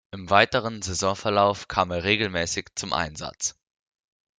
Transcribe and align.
Im 0.09 0.31
weiteren 0.31 0.81
Saisonverlauf 0.81 1.67
kam 1.67 1.91
er 1.91 2.03
regelmäßig 2.03 2.69
zum 2.73 2.91
Einsatz. 2.91 3.55